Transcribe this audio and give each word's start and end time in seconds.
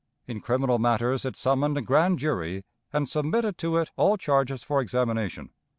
In 0.25 0.41
criminal 0.41 0.79
matters 0.79 1.25
it 1.25 1.37
summoned 1.37 1.77
a 1.77 1.81
grand 1.83 2.17
jury, 2.17 2.65
and 2.91 3.07
submitted 3.07 3.59
to 3.59 3.77
it 3.77 3.91
all 3.95 4.17
charges 4.17 4.63
for 4.63 4.81
examination." 4.81 5.51